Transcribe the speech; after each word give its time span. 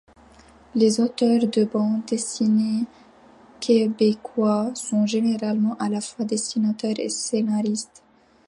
Les 0.73 0.99
auteurs 0.99 1.45
de 1.47 1.63
bande 1.63 2.03
dessinée 2.05 2.85
québécois 3.59 4.73
sont 4.73 5.05
généralement 5.05 5.75
à 5.77 5.89
la 5.89 6.01
fois 6.01 6.25
dessinateur 6.25 6.93
et 6.97 7.07
scénariste. 7.09 8.01